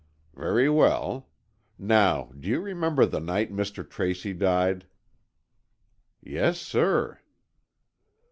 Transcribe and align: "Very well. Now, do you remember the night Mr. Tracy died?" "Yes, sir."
"Very 0.35 0.67
well. 0.67 1.29
Now, 1.77 2.31
do 2.35 2.47
you 2.49 2.59
remember 2.59 3.05
the 3.05 3.19
night 3.19 3.51
Mr. 3.53 3.87
Tracy 3.87 4.33
died?" 4.33 4.87
"Yes, 6.23 6.59
sir." 6.59 7.19